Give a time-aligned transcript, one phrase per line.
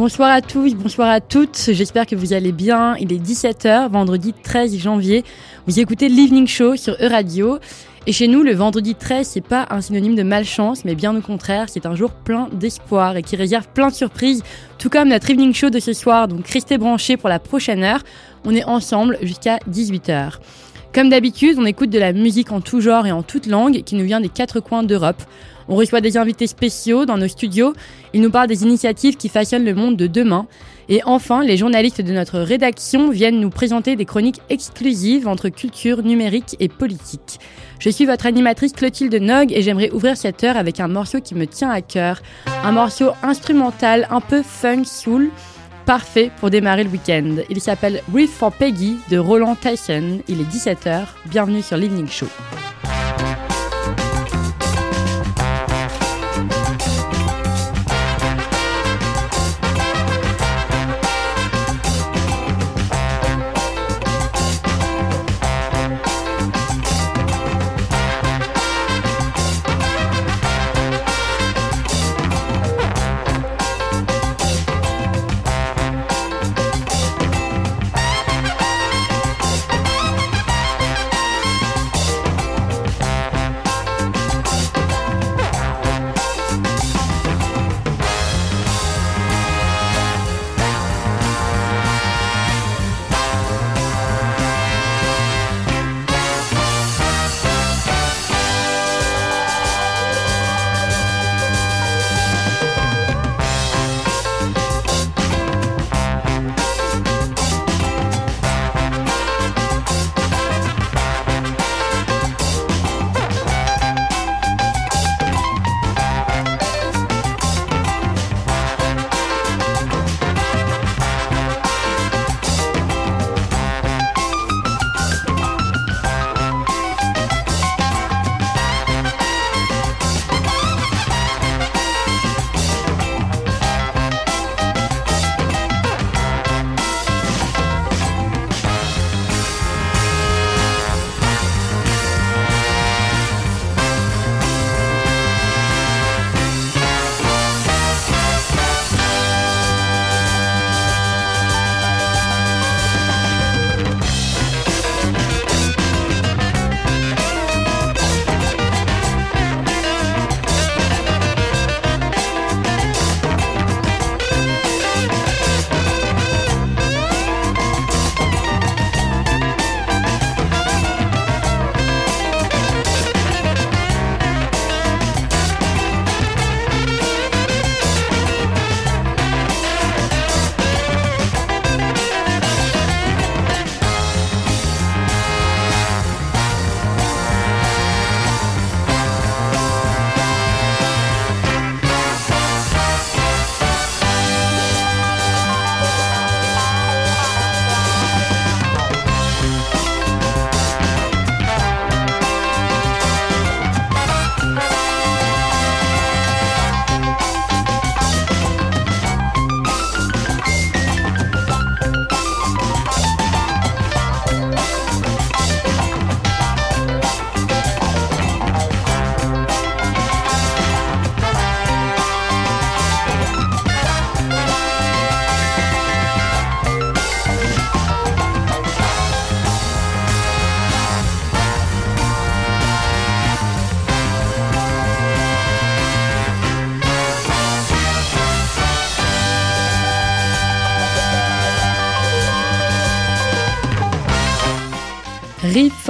[0.00, 1.58] Bonsoir à tous, bonsoir à toutes.
[1.72, 2.96] J'espère que vous allez bien.
[2.96, 5.24] Il est 17h, vendredi 13 janvier.
[5.66, 7.58] Vous écoutez l'Evening Show sur E-Radio.
[8.06, 11.20] Et chez nous, le vendredi 13, c'est pas un synonyme de malchance, mais bien au
[11.20, 14.42] contraire, c'est un jour plein d'espoir et qui réserve plein de surprises,
[14.78, 16.28] tout comme notre evening show de ce soir.
[16.28, 18.00] Donc restez branchés pour la prochaine heure.
[18.46, 20.38] On est ensemble jusqu'à 18h.
[20.94, 23.96] Comme d'habitude, on écoute de la musique en tout genre et en toute langue qui
[23.96, 25.22] nous vient des quatre coins d'Europe.
[25.70, 27.74] On reçoit des invités spéciaux dans nos studios.
[28.12, 30.48] Ils nous parlent des initiatives qui façonnent le monde de demain.
[30.88, 36.02] Et enfin, les journalistes de notre rédaction viennent nous présenter des chroniques exclusives entre culture,
[36.02, 37.38] numérique et politique.
[37.78, 41.36] Je suis votre animatrice Clotilde Nog et j'aimerais ouvrir cette heure avec un morceau qui
[41.36, 42.20] me tient à cœur.
[42.64, 45.30] Un morceau instrumental un peu funk soul,
[45.86, 47.36] parfait pour démarrer le week-end.
[47.48, 50.18] Il s'appelle Reef for Peggy de Roland Tyson.
[50.26, 51.04] Il est 17h.
[51.26, 52.26] Bienvenue sur l'Evening Show.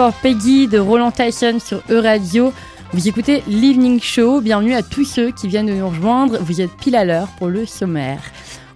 [0.09, 2.55] Peggy de Roland Tyson sur E-Radio.
[2.95, 4.41] Vous écoutez l'Evening Show.
[4.41, 6.39] Bienvenue à tous ceux qui viennent de nous rejoindre.
[6.41, 8.23] Vous êtes pile à l'heure pour le sommaire.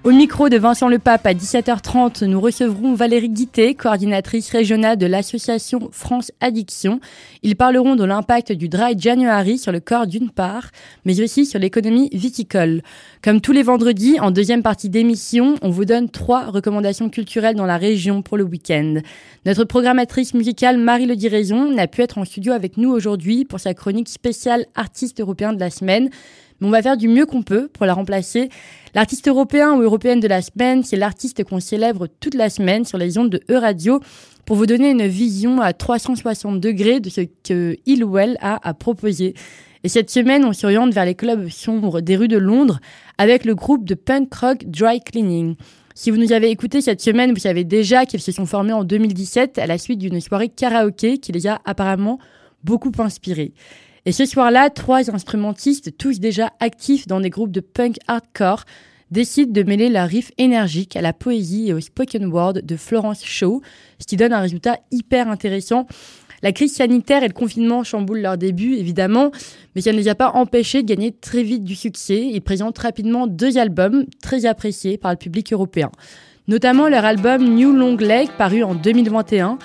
[0.04, 5.06] Au micro de Vincent Le Pape à 17h30, nous recevrons Valérie Guité, coordinatrice régionale de
[5.06, 7.00] l'association France Addiction.
[7.42, 10.68] Ils parleront de l'impact du Dry January sur le corps d'une part,
[11.06, 12.82] mais aussi sur l'économie viticole.
[13.22, 17.64] Comme tous les vendredis, en deuxième partie d'émission, on vous donne trois recommandations culturelles dans
[17.64, 18.96] la région pour le week-end.
[19.46, 23.58] Notre programmatrice musicale Marie Le Diraison n'a pu être en studio avec nous aujourd'hui pour
[23.58, 26.10] sa chronique spéciale artiste européen de la semaine
[26.60, 28.48] mais on va faire du mieux qu'on peut pour la remplacer.
[28.94, 32.96] L'artiste européen ou européenne de la semaine, c'est l'artiste qu'on célèbre toute la semaine sur
[32.96, 33.98] les ondes de E-Radio
[34.46, 38.60] pour vous donner une vision à 360 degrés de ce que il ou elle a
[38.62, 39.34] à proposer.
[39.82, 42.78] Et cette semaine, on s'oriente vers les clubs sombres des rues de Londres
[43.18, 45.56] avec le groupe de punk rock Dry Cleaning.
[45.96, 48.84] Si vous nous avez écouté cette semaine, vous savez déjà qu'ils se sont formés en
[48.84, 52.20] 2017 à la suite d'une soirée karaoké qui les a apparemment
[52.62, 53.54] beaucoup inspirés.
[54.06, 58.64] Et ce soir-là, trois instrumentistes, tous déjà actifs dans des groupes de punk hardcore,
[59.10, 63.24] décident de mêler la riff énergique à la poésie et au spoken word de Florence
[63.24, 63.62] Shaw,
[63.98, 65.86] ce qui donne un résultat hyper intéressant.
[66.42, 69.30] La crise sanitaire et le confinement chamboulent leur début, évidemment,
[69.74, 72.28] mais ça ne les a pas empêchés de gagner très vite du succès.
[72.30, 75.90] Ils présentent rapidement deux albums très appréciés par le public européen,
[76.46, 79.58] notamment leur album New Long Leg paru en 2021.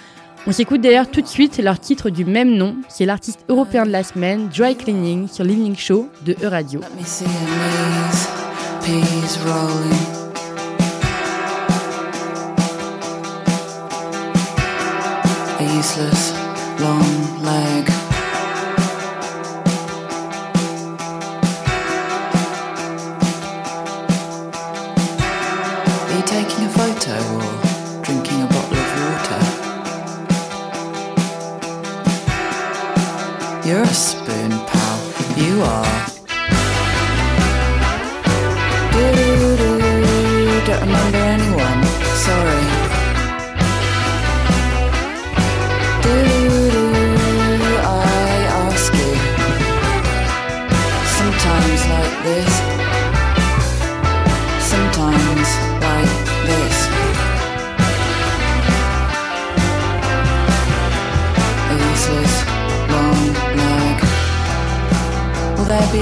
[0.47, 3.91] On s'écoute d'ailleurs tout de suite leur titre du même nom, c'est l'artiste européen de
[3.91, 6.79] la semaine, Dry Cleaning, sur l'Evening Show de E-Radio.
[33.69, 35.37] You're a spoon, pal.
[35.37, 35.98] You are.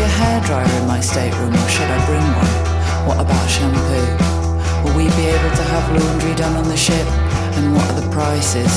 [0.08, 2.54] A hairdryer in my stateroom or should I bring one?
[3.08, 4.08] What about shampoo?
[4.84, 7.08] Will we be able to have laundry done on the ship?
[7.58, 8.72] And what are the prices?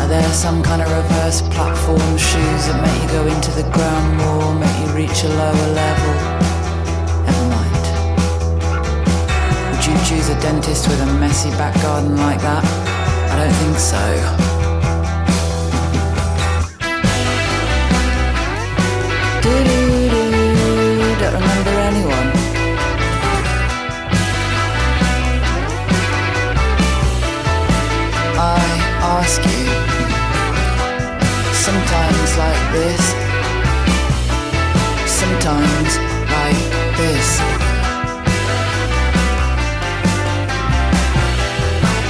[0.00, 4.08] Are there some kind of reverse platform shoes that make you go into the ground
[4.18, 6.12] more, make you reach a lower level?
[7.26, 7.84] Never mind.
[9.70, 12.64] Would you choose a dentist with a messy back garden like that?
[13.30, 14.55] I don't think so.
[32.38, 33.02] Like this,
[35.06, 35.96] sometimes
[36.36, 36.62] like
[36.96, 37.40] this.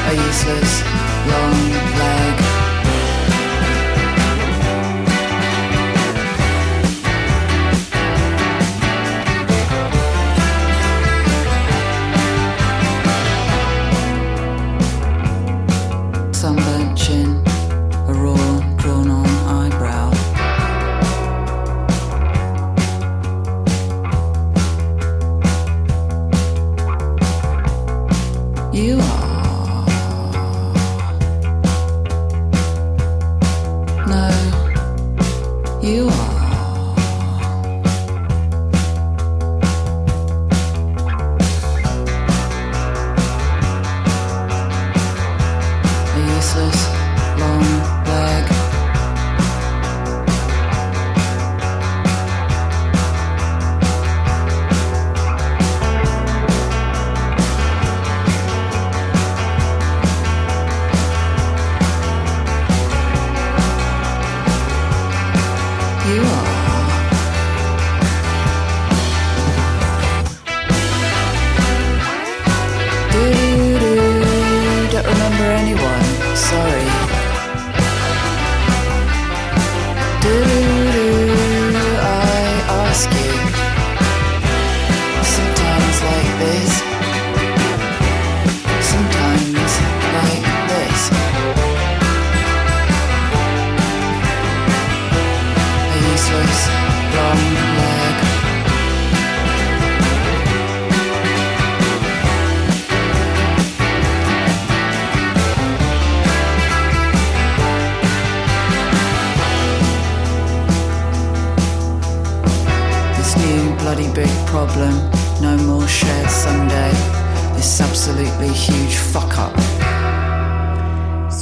[0.09, 0.83] A useless
[1.31, 1.86] long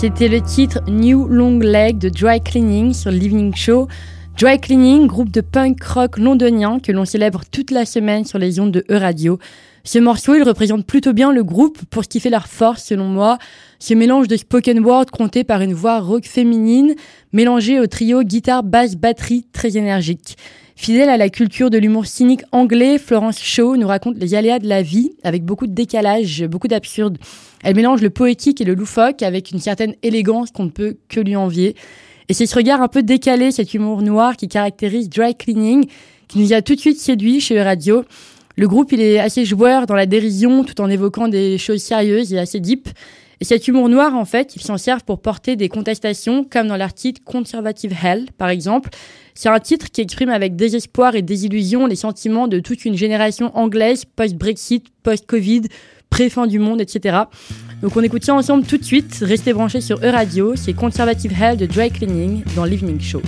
[0.04, 3.88] C'était le titre New Long Leg de Dry Cleaning sur l'Evening Show.
[4.38, 8.61] Dry Cleaning, groupe de punk rock londonien que l'on célèbre toute la semaine sur les
[8.61, 9.38] ondes de E-Radio.
[9.82, 13.06] Ce morceau, il représente plutôt bien le groupe pour ce qui fait leur force selon
[13.06, 13.38] moi.
[13.78, 16.94] Ce mélange de spoken word compté par une voix rock féminine,
[17.32, 20.37] mélangé au trio guitare, basse, batterie très énergique.
[20.76, 24.69] Fidèle à la culture de l'humour cynique anglais, Florence Shaw nous raconte les aléas de
[24.69, 27.16] la vie avec beaucoup de décalage, beaucoup d'absurde.
[27.62, 31.21] Elle mélange le poétique et le loufoque avec une certaine élégance qu'on ne peut que
[31.21, 31.76] lui envier.
[32.28, 35.87] Et c'est ce regard un peu décalé, cet humour noir qui caractérise Dry Cleaning,
[36.26, 38.04] qui nous a tout de suite séduit chez Radio.
[38.57, 42.33] Le groupe, il est assez joueur dans la dérision tout en évoquant des choses sérieuses
[42.33, 42.88] et assez deep.
[43.40, 46.76] Et cet humour noir, en fait, ils s'en servent pour porter des contestations, comme dans
[46.76, 48.90] l'article Conservative Hell, par exemple.
[49.35, 53.57] C'est un titre qui exprime avec désespoir et désillusion les sentiments de toute une génération
[53.57, 55.62] anglaise post-Brexit, post-Covid,
[56.09, 57.19] pré-fin du monde, etc.
[57.83, 59.19] Donc on écoute ça ensemble tout de suite.
[59.23, 60.55] Restez branchés sur E-Radio.
[60.57, 63.23] C'est Conservative Hell de Dry Cleaning dans l'Evening Show.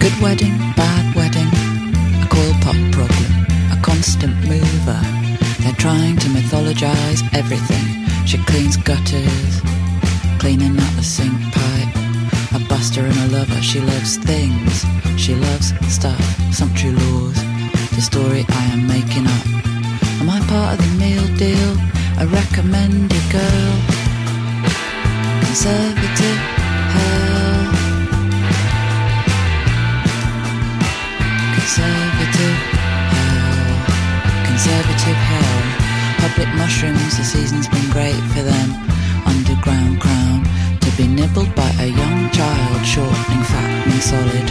[0.00, 1.48] Good wedding, bad wedding,
[2.22, 3.38] a coil pop problem.
[3.82, 5.00] constant mover.
[5.60, 8.06] They're trying to mythologize everything.
[8.26, 9.60] She cleans gutters,
[10.38, 12.07] cleaning out the sink pipe.
[12.54, 14.86] A buster and a lover, she loves things.
[15.20, 16.18] She loves stuff,
[16.50, 17.36] some true laws.
[17.94, 19.46] The story I am making up.
[20.20, 21.72] Am I part of the meal deal?
[22.16, 23.74] i A recommended girl.
[25.44, 26.40] Conservative
[26.96, 27.68] hell.
[31.52, 32.58] Conservative
[33.12, 34.46] hell.
[34.48, 35.56] conservative hell.
[36.24, 38.68] Public mushrooms, the season's been great for them.
[39.26, 40.48] Underground crown
[40.96, 44.48] be nibbled by a young child, shortening, fattening, solid.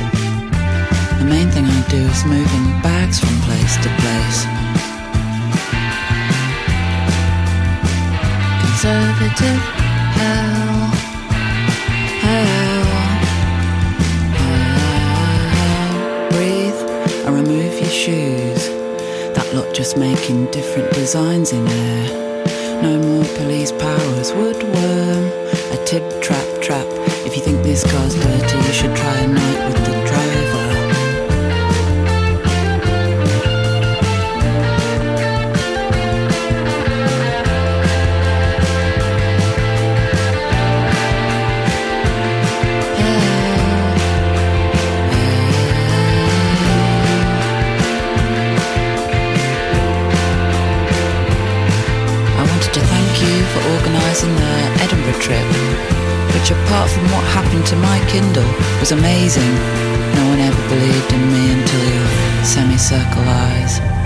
[1.20, 4.46] The main thing I do is moving bags from place to place.
[8.62, 9.64] Conservative
[10.20, 10.92] hell,
[12.26, 12.86] hell,
[14.38, 16.30] hell.
[16.32, 16.82] Breathe
[17.26, 18.68] and remove your shoes
[19.36, 22.28] That lot just making different designs in air.
[22.84, 26.86] No more police powers, woodworm, a tip trap trap.
[27.26, 30.66] If you think this car's dirty, you should try a night with the driver.
[52.40, 54.57] I wanted to thank you for organising the
[55.28, 55.44] trip,
[56.34, 58.48] which apart from what happened to my Kindle
[58.80, 59.52] was amazing.
[60.16, 62.08] No one ever believed in me until your
[62.46, 63.97] semicircle eyes.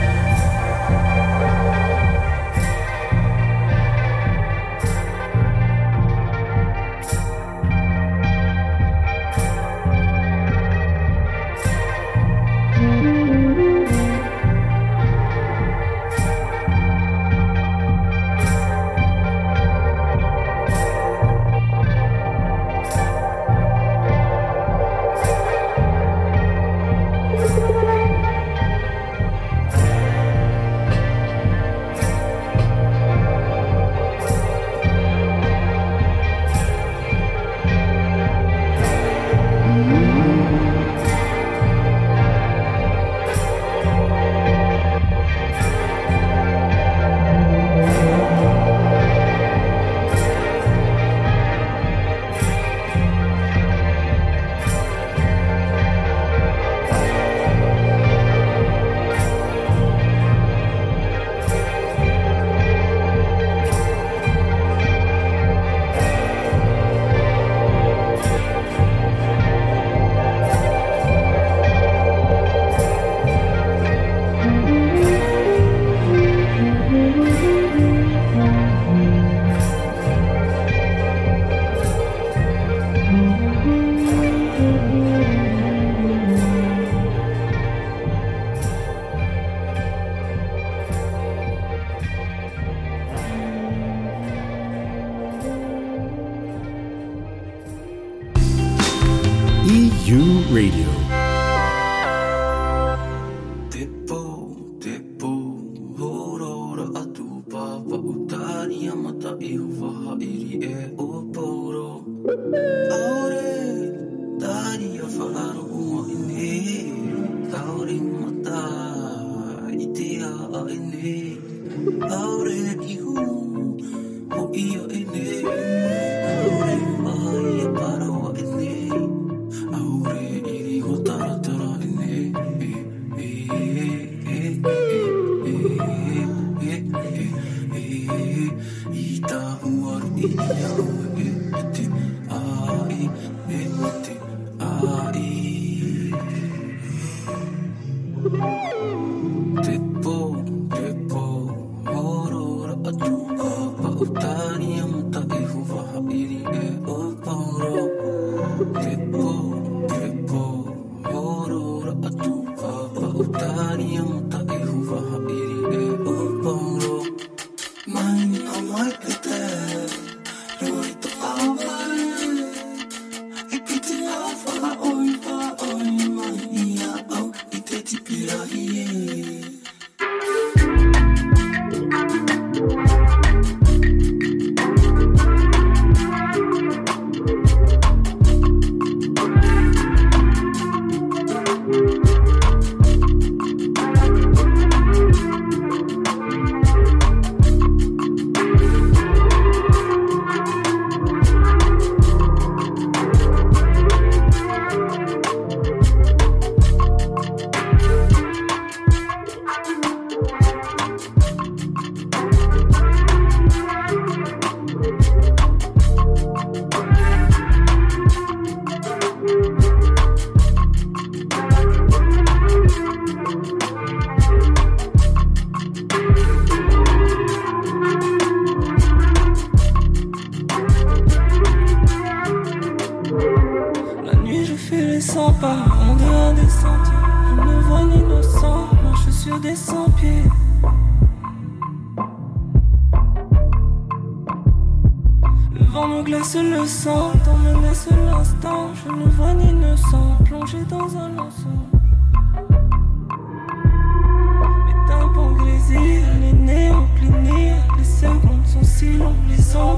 [259.32, 259.78] Jamais sans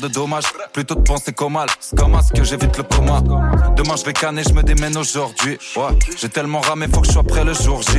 [0.00, 0.44] de dommages.
[0.72, 3.20] Plutôt de penser qu'au mal, c'est comme à ce que j'évite le coma.
[3.76, 5.58] Demain je vais canner, je me démène aujourd'hui.
[5.76, 7.98] Ouais, j'ai tellement ramé, faut que je sois prêt le jour J.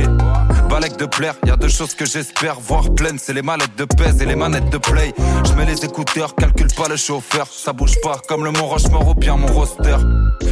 [0.68, 3.84] Balek de plaire, y a deux choses que j'espère voir pleines, c'est les mallettes de
[3.84, 5.12] pèse et les manettes de play.
[5.46, 9.08] Je mets les écouteurs, calcule pas le chauffeur, ça bouge pas comme le Mont Rochemort
[9.08, 9.96] ou bien mon roster.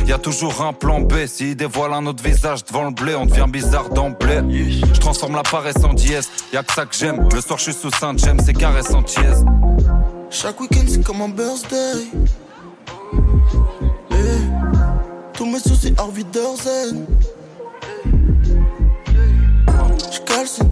[0.06, 3.26] Y a toujours un plan B, s'il dévoile un autre visage devant le blé, on
[3.26, 4.40] devient bizarre d'emblée.
[4.50, 7.28] Je transforme la paresse en dièse, y a que ça que j'aime.
[7.32, 9.44] Le soir je suis sous Saint-James, c'est carré sans tièse.
[10.30, 12.06] Chaque week-end c'est comme un birthday.
[14.10, 14.14] Eh,
[15.32, 17.06] tous mes soucis Harvey Zen.
[20.10, 20.70] Je calcine,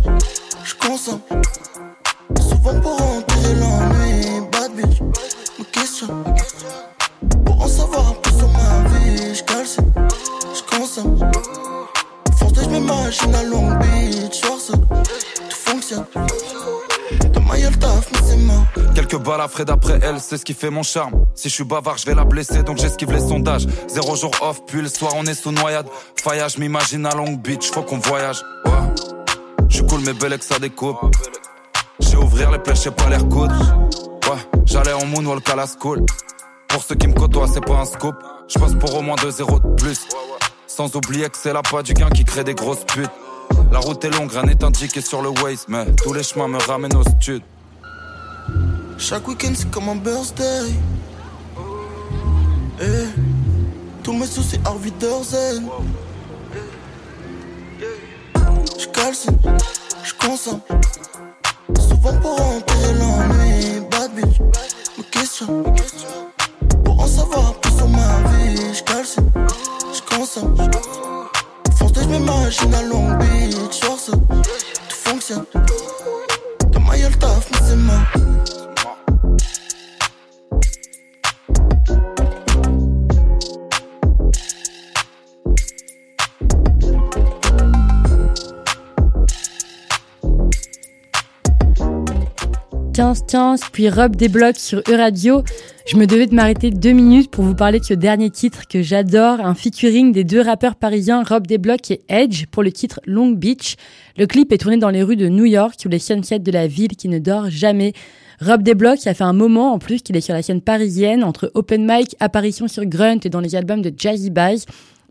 [19.56, 21.26] Quelques balles à Fred après elle, c'est ce qui fait mon charme.
[21.34, 23.66] Si je suis bavard, je vais la blesser, donc j'esquive les sondages.
[23.88, 25.86] Zéro jour off, puis le soir on est sous noyade.
[26.22, 28.42] Faillage, m'imagine à Long Beach, faut qu'on voyage.
[28.64, 28.72] Ouais.
[29.68, 30.98] Je cool, mais belle que ça découpe.
[32.00, 33.52] J'ai ouvrir les plaies, j'ai pas l'air coude.
[34.28, 36.04] Ouais, j'allais en moonwalk à la school.
[36.68, 38.16] Pour ceux qui me côtoient, c'est pas un scoop.
[38.48, 40.06] Je passe pour au moins 2 zéros de plus.
[40.66, 43.10] Sans oublier que c'est la pas du gain qui crée des grosses putes.
[43.72, 46.58] La route est longue, rien n'est indiqué sur le Waze, mais tous les chemins me
[46.58, 47.42] ramènent au stud.
[48.98, 50.72] Chaque week-end c'est comme un birthday.
[52.80, 53.06] Eh,
[54.02, 55.68] tous mes soucis Harvey Zen.
[58.78, 59.38] Je calcine,
[60.18, 60.62] je.
[61.78, 64.40] Souvent pour rentrer l'ennui, bad bitch,
[64.98, 65.62] me questionne.
[66.84, 69.30] Pour en savoir plus sur ma vie, je calcine,
[69.94, 70.56] je consomme.
[71.78, 75.44] Fonce je m'imagine à Long Beach, tout fonctionne.
[75.54, 78.65] De ma taf, mais c'est mort.
[92.96, 95.42] 15-15, puis Rob débloque sur E-Radio.
[95.86, 98.80] Je me devais de m'arrêter deux minutes pour vous parler de ce dernier titre que
[98.80, 103.32] j'adore, un featuring des deux rappeurs parisiens Rob Desblocs et Edge pour le titre Long
[103.32, 103.76] Beach.
[104.16, 106.66] Le clip est tourné dans les rues de New York, sous les sunsets de la
[106.68, 107.92] ville qui ne dort jamais.
[108.40, 111.50] Rob Desblocs, ça fait un moment en plus qu'il est sur la scène parisienne, entre
[111.52, 114.64] open mic, apparition sur Grunt et dans les albums de Jazzy Bass.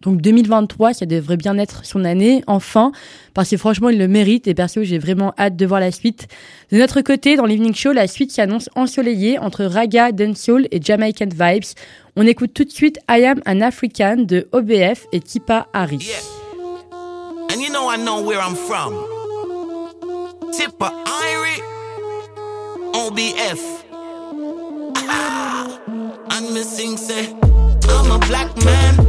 [0.05, 2.91] Donc 2023, ça devrait bien être son année, enfin,
[3.33, 6.27] parce que franchement, il le mérite et perso, j'ai vraiment hâte de voir la suite.
[6.71, 11.25] De notre côté, dans l'Evening Show, la suite s'annonce ensoleillée entre raga, dancehall et Jamaican
[11.25, 11.65] vibes.
[12.15, 16.11] On écoute tout de suite I Am an African de OBF et Tipa Harris.
[17.51, 18.93] And you know I know where I'm from.
[20.51, 21.61] Tipa Harris,
[22.93, 23.85] OBF.
[26.37, 27.33] and me sing say,
[27.89, 29.04] I'm a black man.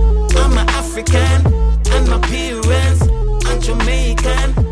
[0.98, 1.52] African,
[1.92, 3.02] and my parents
[3.46, 4.65] are Jamaican,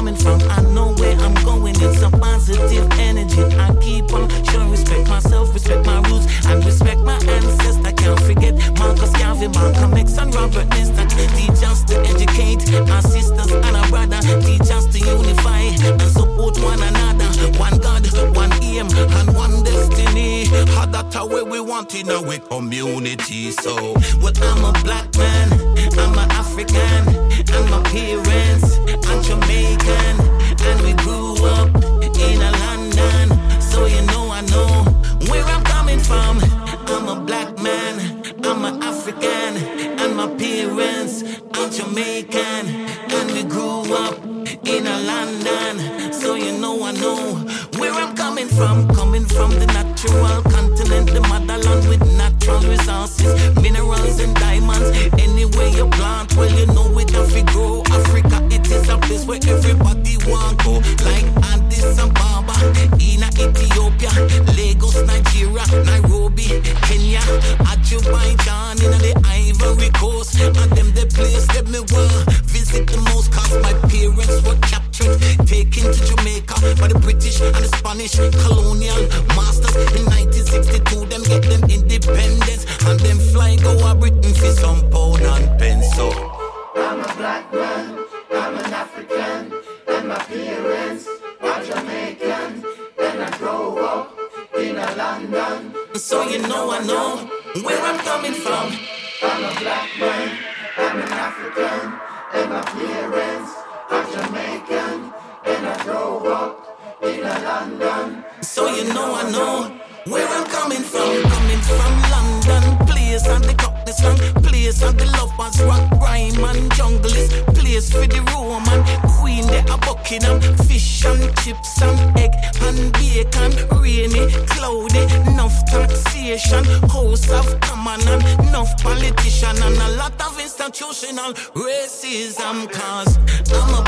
[0.00, 0.40] coming from.
[0.48, 1.74] I know where I'm going.
[1.76, 3.42] It's a positive energy.
[3.58, 7.18] I keep on showing respect myself, respect my roots, and respect my
[8.58, 8.70] ancestors.
[8.70, 11.06] I can't forget Marcus Garvey, Malcolm X, and Robert Nesta.
[11.36, 14.20] Teach us to educate our sisters and our brother.
[14.40, 17.26] Teach us to unify and support one another.
[17.58, 20.46] One God, one aim, and one destiny.
[20.74, 23.50] How that's how we want in our community.
[23.50, 25.52] So, well, I'm a black man,
[25.98, 27.08] I'm an African,
[27.54, 30.20] and my parents are Jamaican,
[30.66, 31.89] and we grew up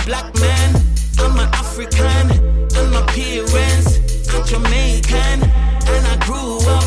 [0.05, 0.75] black man,
[1.19, 2.31] I'm an African,
[2.77, 3.99] and my parents
[4.35, 6.82] are Jamaican, and I grew up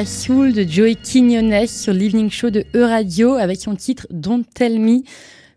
[0.00, 4.80] voix soul de Joey Quiñones sur l'Evening Show de E-Radio avec son titre Don't Tell
[4.80, 5.00] Me.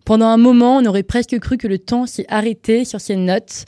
[0.03, 3.63] Pendant un moment, on aurait presque cru que le temps s'est arrêté sur ces notes.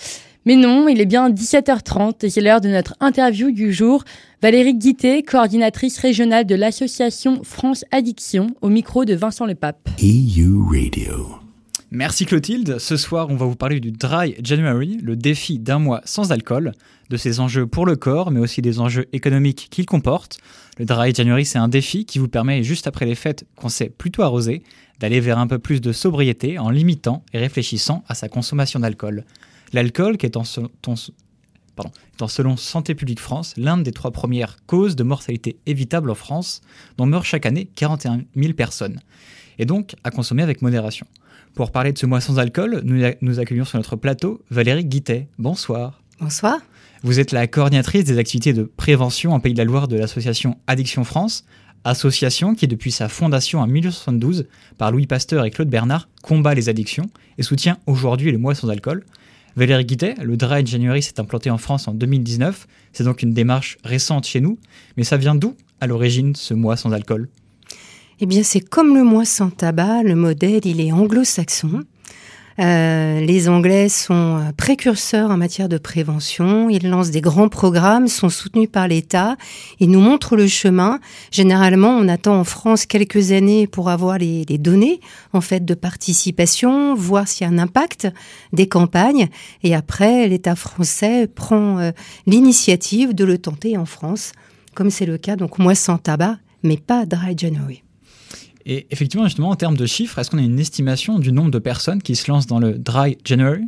[0.45, 4.03] Mais non, il est bien 17h30 et c'est l'heure de notre interview du jour.
[4.41, 9.87] Valérie Guité, coordinatrice régionale de l'association France Addiction, au micro de Vincent Lepape.
[10.01, 11.44] EU Radio.
[11.95, 12.77] Merci Clotilde.
[12.77, 16.73] Ce soir, on va vous parler du Dry January, le défi d'un mois sans alcool,
[17.09, 20.39] de ses enjeux pour le corps, mais aussi des enjeux économiques qu'il comporte.
[20.77, 23.87] Le Dry January, c'est un défi qui vous permet, juste après les fêtes qu'on s'est
[23.87, 24.61] plutôt arrosé,
[24.99, 29.23] d'aller vers un peu plus de sobriété en limitant et réfléchissant à sa consommation d'alcool.
[29.71, 30.43] L'alcool, qui est en,
[32.27, 36.59] selon Santé publique France l'une des trois premières causes de mortalité évitable en France,
[36.97, 38.99] dont meurent chaque année 41 000 personnes.
[39.59, 41.07] Et donc à consommer avec modération.
[41.53, 45.29] Pour parler de ce mois sans alcool, nous, nous accueillons sur notre plateau Valérie Guittet.
[45.37, 46.01] Bonsoir.
[46.19, 46.59] Bonsoir.
[47.03, 50.57] Vous êtes la coordinatrice des activités de prévention en Pays de la Loire de l'association
[50.67, 51.45] Addiction France,
[51.83, 56.67] association qui, depuis sa fondation en 1972 par Louis Pasteur et Claude Bernard, combat les
[56.67, 57.05] addictions
[57.37, 59.05] et soutient aujourd'hui le mois sans alcool.
[59.55, 62.67] Valérie Guittet, le Dry January s'est implanté en France en 2019.
[62.91, 64.57] C'est donc une démarche récente chez nous.
[64.97, 67.29] Mais ça vient d'où, à l'origine, ce mois sans alcool?
[68.21, 70.03] Eh bien, c'est comme le mois sans tabac.
[70.03, 71.83] Le modèle, il est anglo-saxon.
[72.57, 76.69] Euh, les Anglais sont précurseurs en matière de prévention.
[76.69, 79.35] Ils lancent des grands programmes, sont soutenus par l'État.
[79.81, 80.99] Ils nous montrent le chemin.
[81.31, 85.01] Généralement, on attend en France quelques années pour avoir les, les données
[85.33, 88.07] en fait de participation, voir s'il y a un impact
[88.53, 89.27] des campagnes.
[89.63, 91.91] Et après, l'État français prend euh,
[92.25, 94.31] l'initiative de le tenter en France,
[94.73, 97.84] comme c'est le cas donc mois sans tabac, mais pas Dry January.
[98.65, 101.59] Et effectivement, justement, en termes de chiffres, est-ce qu'on a une estimation du nombre de
[101.59, 103.63] personnes qui se lancent dans le Dry January?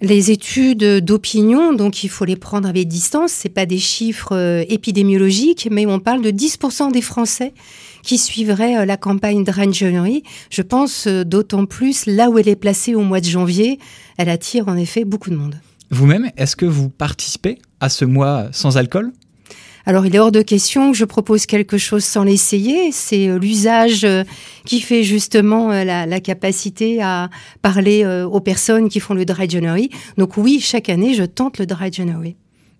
[0.00, 4.64] Les études d'opinion, donc il faut les prendre avec distance, c'est pas des chiffres euh,
[4.68, 7.54] épidémiologiques, mais on parle de 10% des Français
[8.02, 10.22] qui suivraient euh, la campagne Dry January.
[10.50, 13.78] Je pense euh, d'autant plus là où elle est placée au mois de janvier,
[14.18, 15.58] elle attire en effet beaucoup de monde.
[15.90, 19.12] Vous-même, est-ce que vous participez à ce mois sans alcool?
[19.86, 22.90] Alors, il est hors de question que je propose quelque chose sans l'essayer.
[22.90, 24.24] C'est euh, l'usage euh,
[24.64, 27.28] qui fait justement euh, la, la capacité à
[27.60, 29.90] parler aux personnes qui font le Dry January.
[30.16, 32.36] Donc oui, chaque année, je tente le Dry January.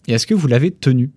[0.09, 1.11] Et est-ce que vous l'avez tenu?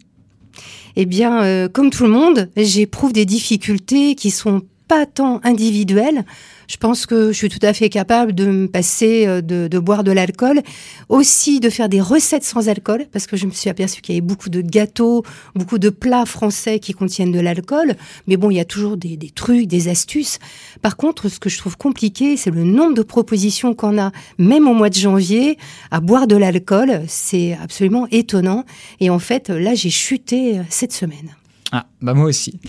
[0.95, 6.25] Eh bien, euh, comme tout le monde, j'éprouve des difficultés qui sont pas tant individuelles.
[6.67, 9.79] Je pense que je suis tout à fait capable de me passer euh, de, de
[9.79, 10.61] boire de l'alcool,
[11.07, 14.17] aussi de faire des recettes sans alcool, parce que je me suis aperçue qu'il y
[14.17, 15.23] avait beaucoup de gâteaux,
[15.55, 17.95] beaucoup de plats français qui contiennent de l'alcool.
[18.27, 20.39] Mais bon, il y a toujours des, des trucs, des astuces.
[20.81, 24.67] Par contre, ce que je trouve compliqué, c'est le nombre de propositions qu'on a, même
[24.67, 25.57] au mois de janvier,
[25.91, 27.01] à boire de l'alcool.
[27.07, 28.65] C'est absolument étonnant.
[28.99, 31.35] Et en fait, là, j'ai chuté euh, cette semaine.
[31.71, 32.59] Ah, bah moi aussi.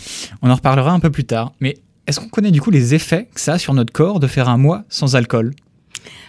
[0.43, 1.53] On en reparlera un peu plus tard.
[1.61, 1.77] Mais
[2.09, 4.49] Est-ce qu'on connaît du coup les effets que ça a sur notre corps de faire
[4.49, 5.53] un mois sans alcool?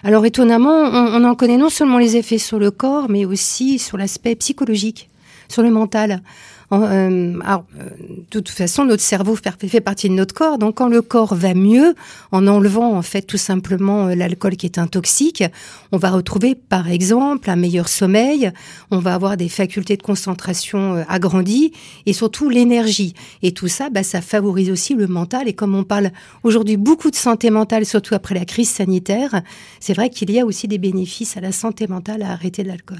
[0.03, 3.79] Alors étonnamment, on, on en connaît non seulement les effets sur le corps, mais aussi
[3.79, 5.09] sur l'aspect psychologique,
[5.47, 6.21] sur le mental.
[6.71, 7.89] Euh, alors, euh,
[8.31, 10.57] de toute façon, notre cerveau fait partie de notre corps.
[10.57, 11.95] Donc, quand le corps va mieux,
[12.31, 15.43] en enlevant en fait tout simplement euh, l'alcool qui est un toxique,
[15.91, 18.51] on va retrouver par exemple un meilleur sommeil.
[18.91, 21.71] On va avoir des facultés de concentration euh, agrandies
[22.05, 23.13] et surtout l'énergie.
[23.41, 25.47] Et tout ça, bah, ça favorise aussi le mental.
[25.47, 26.11] Et comme on parle
[26.43, 29.41] aujourd'hui beaucoup de santé mentale, surtout après la crise sanitaire,
[29.79, 32.99] c'est vrai qu'il y a aussi des bénéfices à la santé mentale à arrêter l'alcool.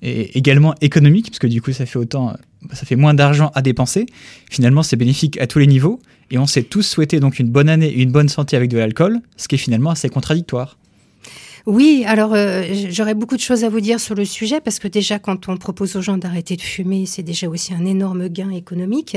[0.00, 2.32] et également économique, parce que du coup ça fait autant,
[2.72, 4.06] ça fait moins d'argent à dépenser.
[4.50, 7.68] Finalement, c'est bénéfique à tous les niveaux, et on s'est tous souhaité donc une bonne
[7.68, 10.78] année et une bonne santé avec de l'alcool, ce qui est finalement assez contradictoire.
[11.64, 14.88] Oui, alors euh, j'aurais beaucoup de choses à vous dire sur le sujet parce que
[14.88, 18.50] déjà quand on propose aux gens d'arrêter de fumer, c'est déjà aussi un énorme gain
[18.50, 19.16] économique.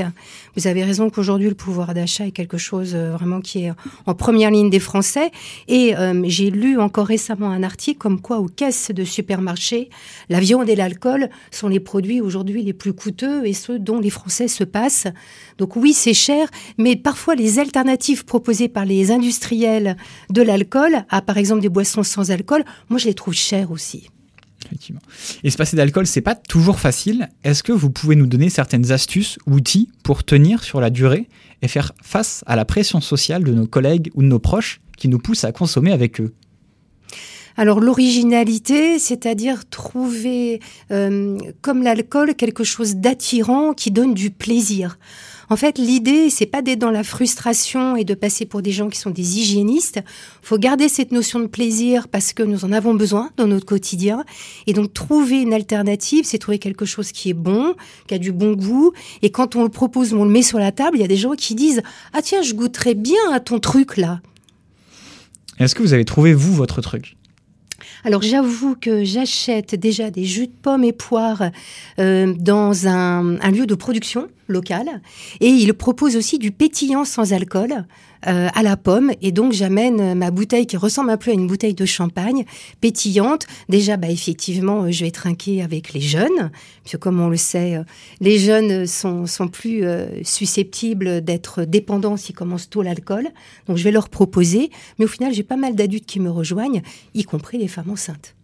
[0.54, 3.72] Vous avez raison qu'aujourd'hui le pouvoir d'achat est quelque chose euh, vraiment qui est
[4.06, 5.32] en première ligne des Français.
[5.66, 9.90] Et euh, j'ai lu encore récemment un article comme quoi aux caisses de supermarchés,
[10.28, 14.10] la viande et l'alcool sont les produits aujourd'hui les plus coûteux et ceux dont les
[14.10, 15.08] Français se passent.
[15.58, 19.96] Donc oui, c'est cher, mais parfois les alternatives proposées par les industriels
[20.30, 22.35] de l'alcool, à par exemple des boissons sans alcool,
[22.88, 24.08] moi je les trouve chères aussi.
[24.64, 25.00] Effectivement.
[25.44, 27.28] Et se passer d'alcool, c'est pas toujours facile.
[27.44, 31.28] Est-ce que vous pouvez nous donner certaines astuces, outils pour tenir sur la durée
[31.62, 35.08] et faire face à la pression sociale de nos collègues ou de nos proches qui
[35.08, 36.34] nous poussent à consommer avec eux?
[37.56, 44.98] Alors l'originalité, c'est-à-dire trouver, euh, comme l'alcool, quelque chose d'attirant qui donne du plaisir.
[45.48, 48.88] En fait, l'idée, c'est pas d'être dans la frustration et de passer pour des gens
[48.88, 50.00] qui sont des hygiénistes.
[50.42, 54.24] Faut garder cette notion de plaisir parce que nous en avons besoin dans notre quotidien.
[54.66, 57.74] Et donc, trouver une alternative, c'est trouver quelque chose qui est bon,
[58.08, 58.92] qui a du bon goût.
[59.22, 61.16] Et quand on le propose, on le met sur la table, il y a des
[61.16, 61.82] gens qui disent,
[62.12, 64.20] ah tiens, je goûterais bien à ton truc là.
[65.58, 67.16] Est-ce que vous avez trouvé, vous, votre truc?
[68.04, 71.50] Alors j'avoue que j'achète déjà des jus de pommes et poires
[71.98, 75.00] euh, dans un, un lieu de production local
[75.40, 77.86] et il propose aussi du pétillant sans alcool
[78.26, 81.46] euh, à la pomme et donc j'amène ma bouteille qui ressemble un peu à une
[81.46, 82.44] bouteille de champagne
[82.80, 83.46] pétillante.
[83.68, 86.50] Déjà, bah effectivement, euh, je vais trinquer avec les jeunes,
[86.82, 87.84] puisque comme on le sait, euh,
[88.20, 93.28] les jeunes sont, sont plus euh, susceptibles d'être dépendants s'ils commencent tôt l'alcool.
[93.66, 96.82] Donc je vais leur proposer, mais au final, j'ai pas mal d'adultes qui me rejoignent,
[97.14, 98.35] y compris les femmes enceintes.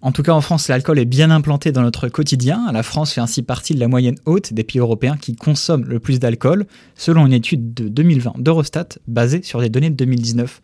[0.00, 2.70] En tout cas, en France, l'alcool est bien implanté dans notre quotidien.
[2.72, 5.98] La France fait ainsi partie de la moyenne haute des pays européens qui consomment le
[5.98, 10.62] plus d'alcool, selon une étude de 2020 d'Eurostat basée sur des données de 2019.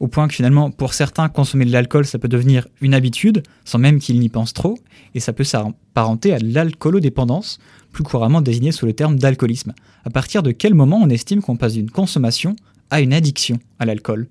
[0.00, 3.78] Au point que finalement, pour certains, consommer de l'alcool, ça peut devenir une habitude, sans
[3.78, 4.76] même qu'ils n'y pensent trop,
[5.14, 9.72] et ça peut s'apparenter à l'alcoolodépendance, plus couramment désignée sous le terme d'alcoolisme.
[10.04, 12.54] À partir de quel moment on estime qu'on passe d'une consommation
[12.90, 14.28] à une addiction à l'alcool?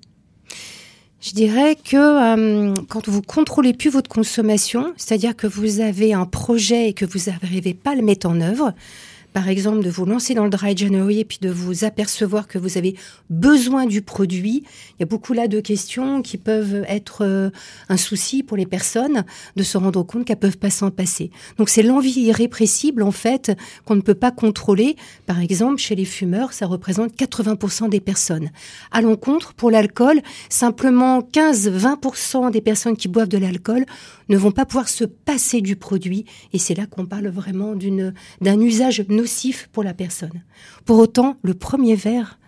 [1.24, 6.26] Je dirais que euh, quand vous contrôlez plus votre consommation, c'est-à-dire que vous avez un
[6.26, 8.74] projet et que vous n'arrivez pas à le mettre en œuvre,
[9.34, 12.56] par exemple de vous lancer dans le dry January et puis de vous apercevoir que
[12.56, 12.94] vous avez
[13.30, 17.50] besoin du produit, il y a beaucoup là de questions qui peuvent être euh,
[17.88, 19.24] un souci pour les personnes
[19.56, 21.32] de se rendre compte qu'elles peuvent pas s'en passer.
[21.58, 23.50] Donc c'est l'envie irrépressible en fait
[23.84, 24.94] qu'on ne peut pas contrôler.
[25.26, 28.50] Par exemple, chez les fumeurs, ça représente 80% des personnes.
[28.92, 33.84] À l'encontre, pour l'alcool, simplement 15-20% des personnes qui boivent de l'alcool
[34.28, 36.24] ne vont pas pouvoir se passer du produit.
[36.52, 40.42] Et c'est là qu'on parle vraiment d'un usage nocif pour la personne.
[40.84, 42.38] Pour autant, le premier verre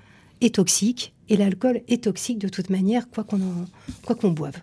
[0.41, 4.61] est toxique et l'alcool est toxique de toute manière, quoi qu'on boive.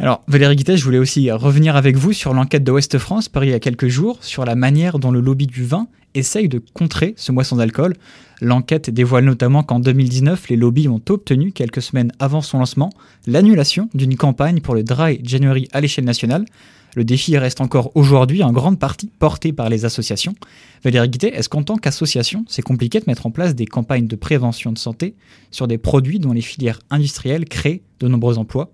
[0.00, 3.46] Alors, Valérie Guittet, je voulais aussi revenir avec vous sur l'enquête de Ouest France, paru
[3.46, 6.60] il y a quelques jours, sur la manière dont le lobby du vin essaye de
[6.72, 7.94] contrer ce moisson d'alcool.
[8.40, 12.90] L'enquête dévoile notamment qu'en 2019, les lobbies ont obtenu, quelques semaines avant son lancement,
[13.26, 16.44] l'annulation d'une campagne pour le Dry January à l'échelle nationale.
[16.96, 20.34] Le défi reste encore aujourd'hui en grande partie porté par les associations.
[20.84, 24.16] Valérie Guittet, est-ce qu'en tant qu'association, c'est compliqué de mettre en place des campagnes de
[24.16, 25.14] prévention de santé
[25.50, 28.70] sur des produits dont les filières industrielles créent de nombreux emplois?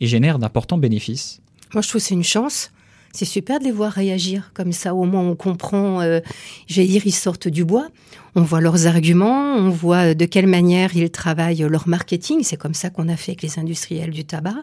[0.00, 1.40] Et génèrent d'importants bénéfices
[1.74, 2.70] Moi, je trouve c'est une chance.
[3.12, 4.94] C'est super de les voir réagir comme ça.
[4.94, 6.20] Au moins, on comprend, euh,
[6.68, 7.88] j'allais dire, ils sortent du bois.
[8.36, 12.40] On voit leurs arguments, on voit de quelle manière ils travaillent leur marketing.
[12.42, 14.62] C'est comme ça qu'on a fait avec les industriels du tabac.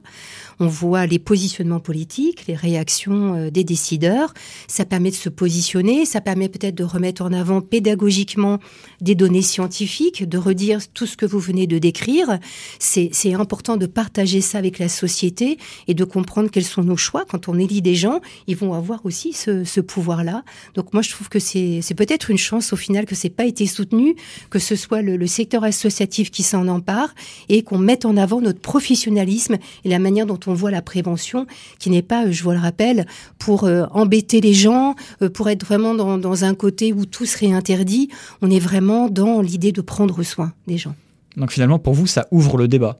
[0.59, 4.33] On voit les positionnements politiques, les réactions euh, des décideurs.
[4.67, 8.59] Ça permet de se positionner, ça permet peut-être de remettre en avant pédagogiquement
[9.01, 12.39] des données scientifiques, de redire tout ce que vous venez de décrire.
[12.79, 15.57] C'est important de partager ça avec la société
[15.87, 17.25] et de comprendre quels sont nos choix.
[17.25, 20.43] Quand on élit des gens, ils vont avoir aussi ce, pouvoir-là.
[20.73, 23.65] Donc moi, je trouve que c'est peut-être une chance au final que c'est pas été
[23.65, 24.15] soutenu,
[24.49, 27.13] que ce soit le, secteur associatif qui s'en empare
[27.49, 31.47] et qu'on mette en avant notre professionnalisme et la manière dont on voit la prévention,
[31.79, 33.07] qui n'est pas, je vous le rappelle,
[33.39, 37.25] pour euh, embêter les gens, euh, pour être vraiment dans, dans un côté où tout
[37.25, 38.09] serait interdit.
[38.41, 40.95] On est vraiment dans l'idée de prendre soin des gens.
[41.35, 42.97] Donc finalement, pour vous, ça ouvre le débat.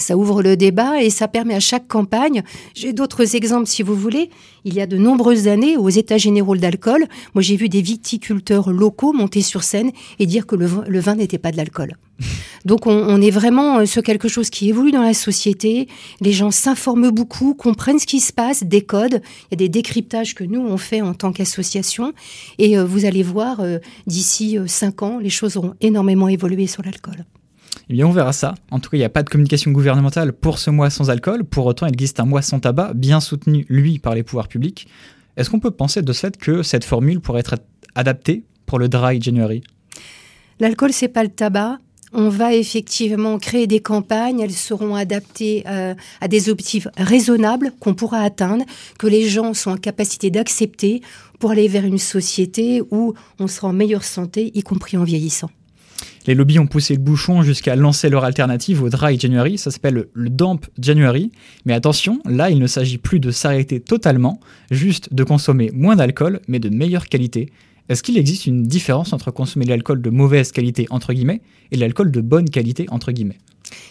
[0.00, 2.42] Ça ouvre le débat et ça permet à chaque campagne.
[2.74, 4.30] J'ai d'autres exemples si vous voulez.
[4.64, 8.70] Il y a de nombreuses années, aux États généraux d'alcool, moi j'ai vu des viticulteurs
[8.70, 11.96] locaux monter sur scène et dire que le, vin- le vin n'était pas de l'alcool.
[12.66, 15.88] Donc on, on est vraiment euh, sur quelque chose qui évolue dans la société.
[16.20, 19.22] Les gens s'informent beaucoup, comprennent ce qui se passe, décodent.
[19.22, 22.12] Il y a des décryptages que nous on fait en tant qu'association.
[22.58, 26.82] Et euh, vous allez voir, euh, d'ici cinq ans, les choses auront énormément évolué sur
[26.82, 27.24] l'alcool.
[27.88, 28.54] Eh bien, on verra ça.
[28.70, 31.44] En tout cas, il n'y a pas de communication gouvernementale pour ce mois sans alcool.
[31.44, 34.86] Pour autant, il existe un mois sans tabac, bien soutenu, lui, par les pouvoirs publics.
[35.36, 37.56] Est-ce qu'on peut penser de ce fait que cette formule pourrait être
[37.94, 39.62] adaptée pour le Dry January?
[40.60, 41.78] L'alcool, c'est pas le tabac.
[42.12, 47.94] On va effectivement créer des campagnes, elles seront adaptées euh, à des objectifs raisonnables qu'on
[47.94, 48.64] pourra atteindre,
[48.98, 51.02] que les gens sont en capacité d'accepter
[51.38, 55.50] pour aller vers une société où on sera en meilleure santé, y compris en vieillissant.
[56.26, 59.56] Les lobbies ont poussé le bouchon jusqu'à lancer leur alternative au Dry January.
[59.56, 61.32] Ça s'appelle le Damp January.
[61.64, 64.38] Mais attention, là, il ne s'agit plus de s'arrêter totalement,
[64.70, 67.50] juste de consommer moins d'alcool, mais de meilleure qualité.
[67.88, 71.40] Est-ce qu'il existe une différence entre consommer de l'alcool de mauvaise qualité, entre guillemets,
[71.72, 73.38] et de l'alcool de bonne qualité, entre guillemets?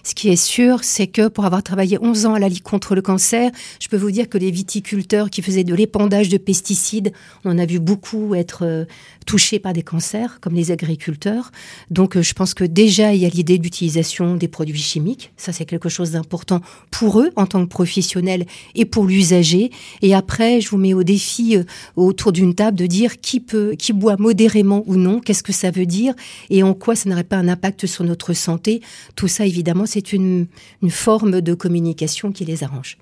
[0.04, 2.96] Ce qui est sûr, c'est que pour avoir travaillé 11 ans à la Ligue contre
[2.96, 7.12] le cancer, je peux vous dire que les viticulteurs qui faisaient de l'épandage de pesticides,
[7.46, 8.86] on en a vu beaucoup être euh,
[9.26, 11.52] touchés par des cancers, comme les agriculteurs.
[11.92, 15.32] Donc euh, je pense que déjà, il y a l'idée d'utilisation des produits chimiques.
[15.38, 16.62] Ça, c'est quelque chose d'important
[16.92, 19.72] pour eux en tant que professionnels et pour l'usager.
[20.02, 21.64] Et après, je vous mets au défi euh,
[21.96, 25.72] autour d'une table de dire qui peut, qui boit modérément ou non, qu'est-ce que ça
[25.72, 26.14] veut dire
[26.50, 28.82] et en quoi ça n'aurait pas un impact sur notre santé.
[29.16, 30.48] Tout ça, évidemment, c'est une,
[30.82, 32.98] une forme de communication qui les arrange.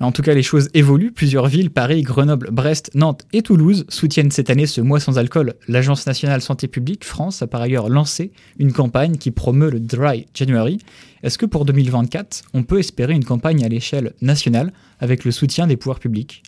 [0.00, 1.12] En tout cas, les choses évoluent.
[1.12, 5.54] Plusieurs villes, Paris, Grenoble, Brest, Nantes et Toulouse, soutiennent cette année ce mois sans alcool.
[5.68, 10.26] L'Agence nationale santé publique France a par ailleurs lancé une campagne qui promeut le Dry
[10.34, 10.78] January.
[11.22, 15.66] Est-ce que pour 2024, on peut espérer une campagne à l'échelle nationale avec le soutien
[15.66, 16.42] des pouvoirs publics?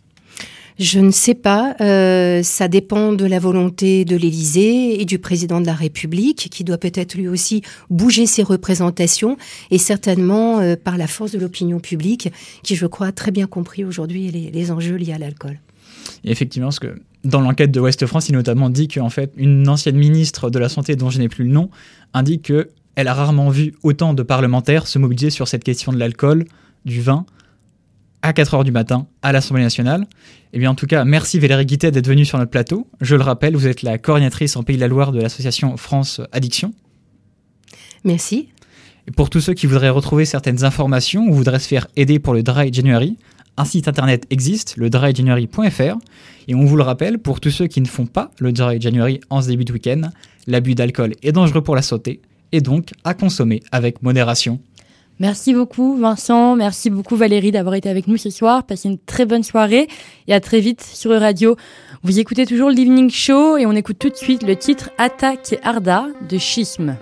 [0.78, 1.76] Je ne sais pas.
[1.80, 6.64] euh, ça dépend de la volonté de l'Élysée et du président de la République, qui
[6.64, 9.36] doit peut-être lui aussi bouger ses représentations,
[9.70, 13.46] et certainement euh, par la force de l'opinion publique, qui, je crois, a très bien
[13.46, 15.60] compris aujourd'hui les, enjeux liés à l'alcool.
[16.24, 20.50] Effectivement, que dans l'enquête de Ouest France, il notamment dit qu'en fait, une ancienne ministre
[20.50, 21.70] de la Santé, dont je n'ai plus le nom,
[22.14, 25.98] indique que elle a rarement vu autant de parlementaires se mobiliser sur cette question de
[25.98, 26.44] l'alcool,
[26.84, 27.26] du vin,
[28.24, 30.06] à 4 heures du matin à l'Assemblée nationale.
[30.54, 32.88] Eh bien, en tout cas, merci Valérie Guittet d'être venue sur notre plateau.
[33.02, 36.22] Je le rappelle, vous êtes la coordinatrice en Pays de la Loire de l'association France
[36.32, 36.72] Addiction.
[38.02, 38.48] Merci.
[39.06, 42.32] Et pour tous ceux qui voudraient retrouver certaines informations ou voudraient se faire aider pour
[42.32, 43.18] le Dry January,
[43.58, 45.98] un site internet existe, le dryjanuary.fr.
[46.48, 49.20] Et on vous le rappelle, pour tous ceux qui ne font pas le Dry January
[49.28, 50.00] en ce début de week-end,
[50.46, 52.22] l'abus d'alcool est dangereux pour la santé
[52.52, 54.60] et donc à consommer avec modération.
[55.20, 58.64] Merci beaucoup Vincent, merci beaucoup Valérie d'avoir été avec nous ce soir.
[58.64, 59.88] Passez une très bonne soirée
[60.26, 61.56] et à très vite sur Radio.
[62.02, 66.06] Vous écoutez toujours l'Evening Show et on écoute tout de suite le titre Attaque Arda
[66.28, 66.96] de Schisme.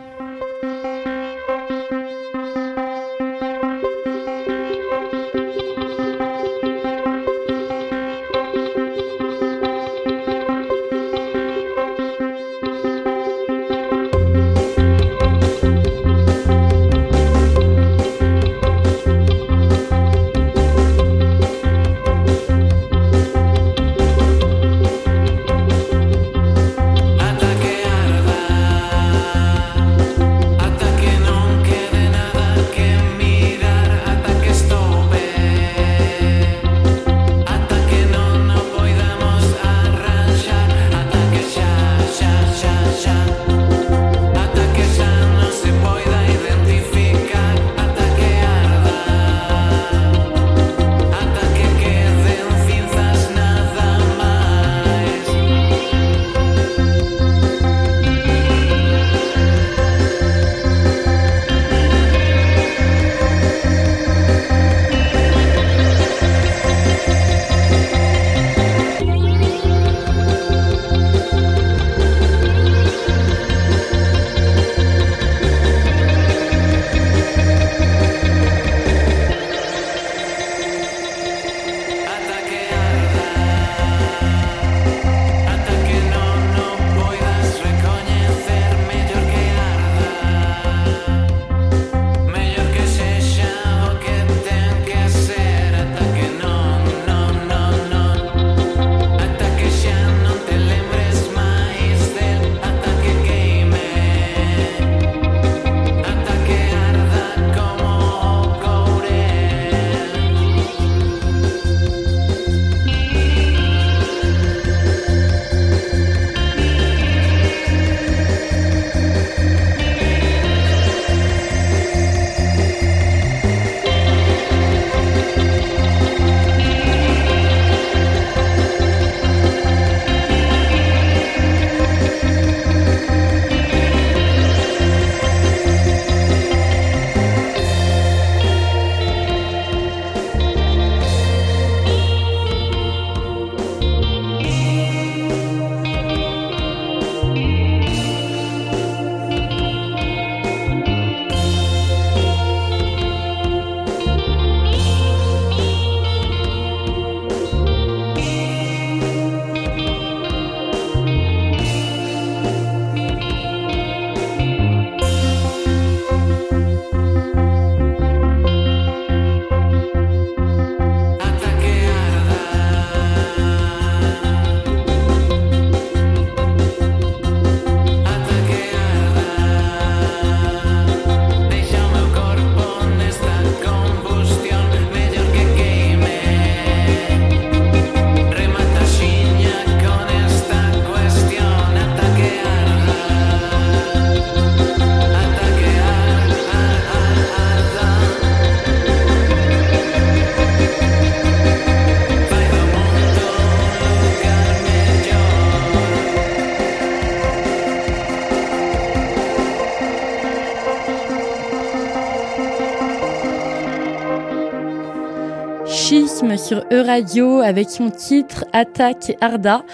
[216.92, 219.64] Sur E-Radio avec son titre Attaque Arda.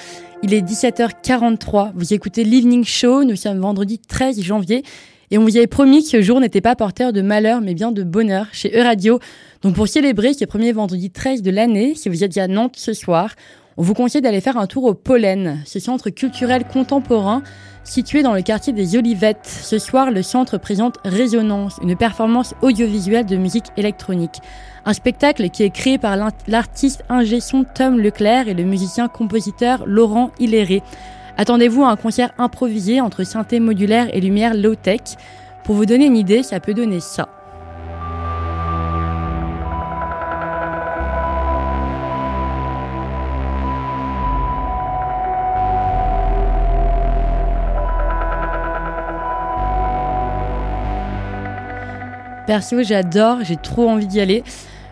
[0.42, 1.90] Il est 17h43.
[1.94, 3.24] Vous écoutez l'Evening Show.
[3.24, 4.84] Nous sommes vendredi 13 janvier.
[5.30, 7.90] Et on vous avait promis que ce jour n'était pas porteur de malheur, mais bien
[7.90, 9.18] de bonheur chez E-Radio.
[9.62, 12.92] Donc pour célébrer ce premier vendredi 13 de l'année, si vous êtes à Nantes ce
[12.92, 13.34] soir,
[13.76, 17.42] on vous conseille d'aller faire un tour au Pollen, ce centre culturel contemporain
[17.88, 19.46] situé dans le quartier des Olivettes.
[19.46, 24.40] Ce soir, le centre présente Résonance, une performance audiovisuelle de musique électronique.
[24.88, 26.16] Un spectacle qui est créé par
[26.46, 27.40] l'artiste ingé
[27.74, 30.82] Tom Leclerc et le musicien-compositeur Laurent Hilléré.
[31.36, 35.02] Attendez-vous à un concert improvisé entre synthé modulaire et lumière low-tech.
[35.62, 37.28] Pour vous donner une idée, ça peut donner ça.
[52.46, 54.42] Perso, j'adore, j'ai trop envie d'y aller.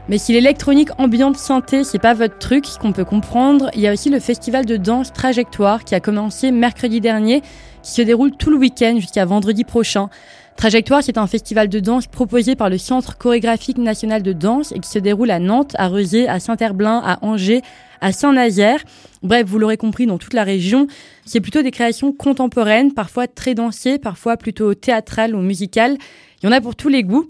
[0.09, 3.93] Mais si l'électronique ambiante synthé, c'est pas votre truc, qu'on peut comprendre, il y a
[3.93, 7.41] aussi le festival de danse Trajectoire qui a commencé mercredi dernier,
[7.83, 10.09] qui se déroule tout le week-end jusqu'à vendredi prochain.
[10.57, 14.79] Trajectoire, c'est un festival de danse proposé par le Centre chorégraphique national de danse et
[14.79, 17.63] qui se déroule à Nantes, à Rezé, à Saint-Herblain, à Angers,
[18.01, 18.85] à Saint-Nazaire.
[19.25, 20.87] Bref, vous l'aurez compris, dans toute la région,
[21.25, 25.97] c'est plutôt des créations contemporaines, parfois très dansées, parfois plutôt théâtrales ou musicales.
[26.43, 27.29] Il y en a pour tous les goûts.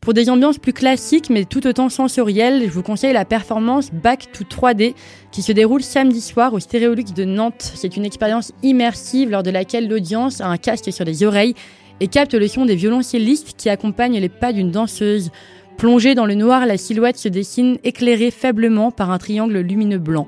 [0.00, 4.30] Pour des ambiances plus classiques mais tout autant sensorielles, je vous conseille la performance Back
[4.32, 4.94] to 3D
[5.32, 7.72] qui se déroule samedi soir au Stéréolux de Nantes.
[7.74, 11.54] C'est une expérience immersive lors de laquelle l'audience a un casque sur les oreilles
[12.00, 15.30] et capte le son des violoncellistes qui accompagnent les pas d'une danseuse.
[15.76, 20.26] Plongée dans le noir, la silhouette se dessine éclairée faiblement par un triangle lumineux blanc.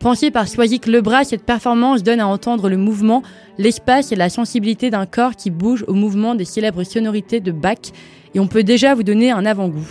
[0.00, 3.22] Pensée par Swazik Lebras, cette performance donne à entendre le mouvement,
[3.56, 7.92] l'espace et la sensibilité d'un corps qui bouge au mouvement des célèbres sonorités de Bach
[8.34, 9.86] et on peut déjà vous donner un avant-goût.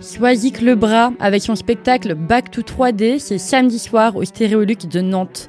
[0.00, 5.00] Soisic Le Bras avec son spectacle Back to 3D, c'est samedi soir au Stéréolux de
[5.00, 5.48] Nantes.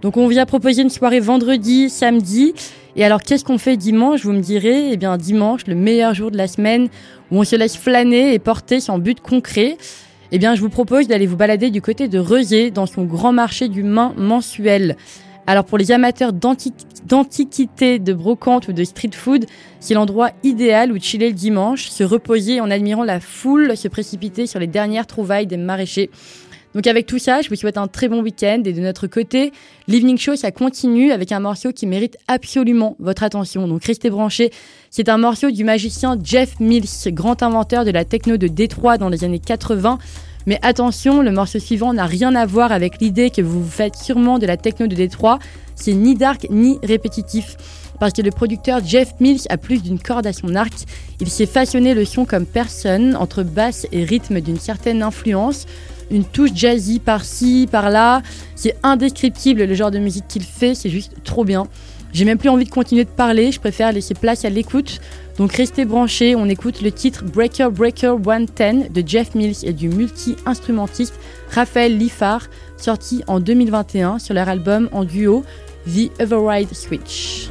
[0.00, 2.54] Donc on vient proposer une soirée vendredi, samedi.
[2.98, 6.30] Et alors qu'est-ce qu'on fait dimanche Vous me direz, eh bien dimanche, le meilleur jour
[6.30, 6.88] de la semaine,
[7.30, 9.76] où on se laisse flâner et porter sans but concret.
[10.32, 13.32] Eh bien je vous propose d'aller vous balader du côté de Rezé, dans son grand
[13.32, 14.96] marché du main mensuel.
[15.46, 19.44] Alors pour les amateurs d'antiquité, de brocante ou de street food,
[19.78, 24.46] c'est l'endroit idéal où chiller le dimanche, se reposer en admirant la foule se précipiter
[24.46, 26.10] sur les dernières trouvailles des maraîchers.
[26.76, 29.50] Donc avec tout ça, je vous souhaite un très bon week-end et de notre côté,
[29.88, 33.66] l'Evening Show, ça continue avec un morceau qui mérite absolument votre attention.
[33.66, 34.50] Donc restez branchés.
[34.90, 39.08] C'est un morceau du magicien Jeff Mills, grand inventeur de la techno de Détroit dans
[39.08, 39.98] les années 80.
[40.44, 43.96] Mais attention, le morceau suivant n'a rien à voir avec l'idée que vous vous faites
[43.96, 45.38] sûrement de la techno de Détroit.
[45.76, 47.56] C'est ni dark ni répétitif
[47.98, 50.74] parce que le producteur Jeff Mills a plus d'une corde à son arc.
[51.22, 55.64] Il s'est façonné le son comme personne, entre basse et rythme d'une certaine influence
[56.10, 58.22] une touche jazzy par-ci, par-là.
[58.54, 61.66] C'est indescriptible le genre de musique qu'il fait, c'est juste trop bien.
[62.12, 65.00] J'ai même plus envie de continuer de parler, je préfère laisser place à l'écoute.
[65.36, 69.88] Donc restez branchés, on écoute le titre Breaker Breaker 110 de Jeff Mills et du
[69.88, 71.14] multi-instrumentiste
[71.50, 72.46] Raphaël Liffard,
[72.78, 75.44] sorti en 2021 sur leur album en duo
[75.86, 77.50] The Override Switch.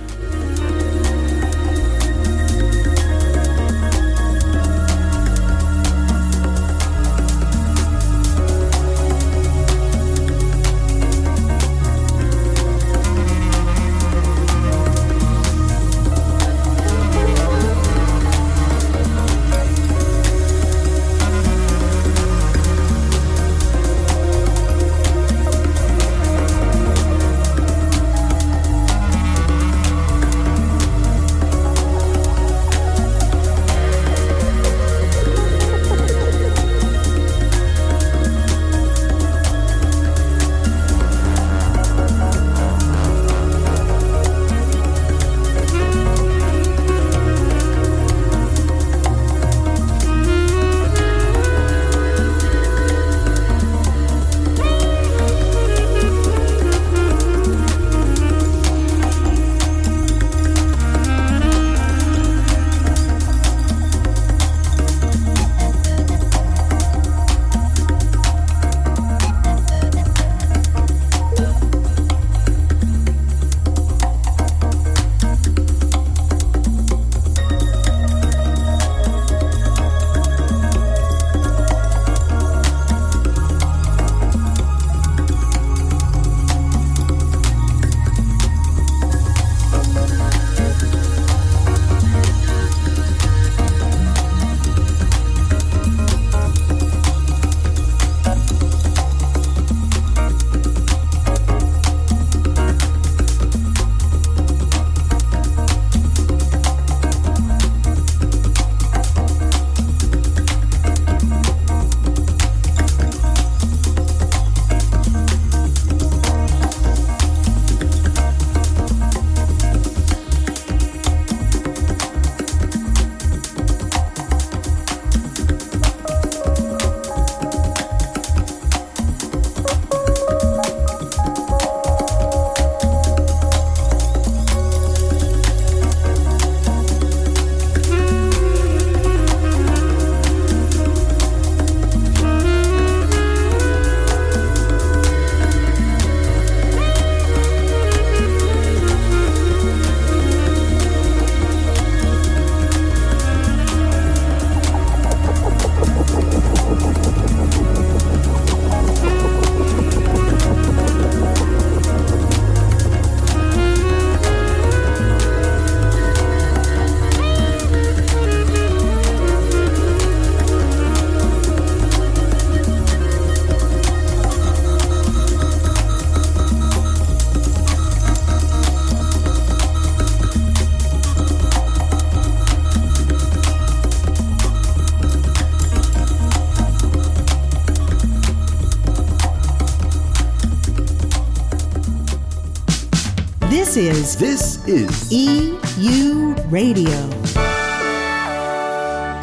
[194.05, 196.91] Is This is EU Radio.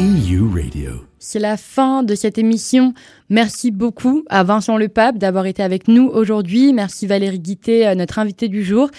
[0.01, 1.07] EU Radio.
[1.20, 2.93] C'est la fin de cette émission.
[3.30, 6.72] Merci beaucoup à Vincent Lepape d'avoir été avec nous aujourd'hui.
[6.72, 8.91] Merci Valérie Guité, euh, notre invité du jour.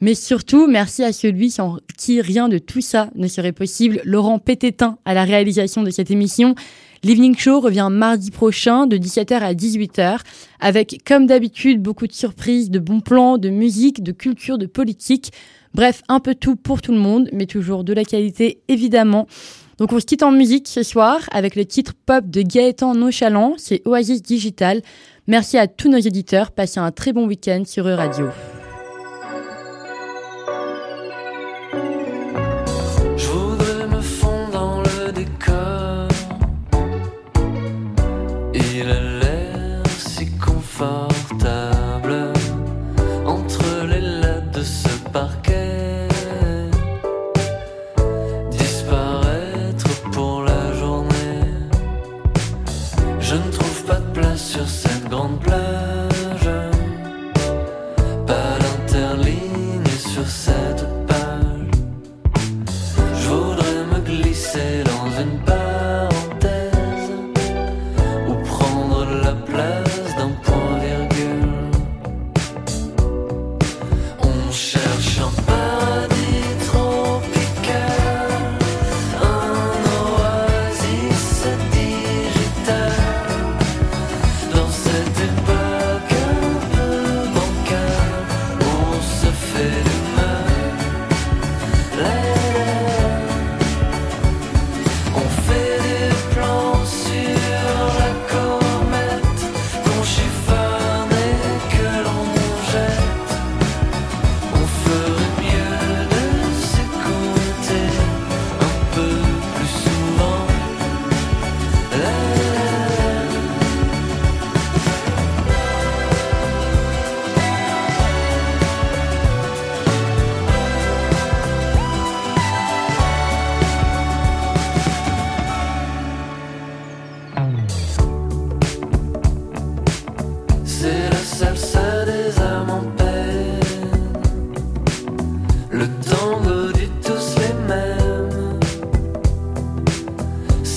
[0.00, 4.38] Mais surtout, merci à celui sans qui rien de tout ça ne serait possible, Laurent
[4.38, 6.54] Pététin, à la réalisation de cette émission.
[7.04, 10.20] L'Evening Show revient mardi prochain de 17h à 18h
[10.60, 15.32] avec, comme d'habitude, beaucoup de surprises, de bons plans, de musique, de culture, de politique.
[15.74, 19.26] Bref, un peu tout pour tout le monde, mais toujours de la qualité, évidemment.
[19.78, 23.54] Donc on se quitte en musique ce soir avec le titre pop de Gaëtan Nochalant,
[23.56, 24.80] c'est Oasis Digital.
[25.26, 28.26] Merci à tous nos éditeurs, passez un très bon week-end sur E-Radio.
[28.26, 28.61] Je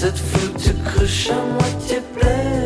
[0.05, 2.64] Cette foutue cruche à moitié pleine.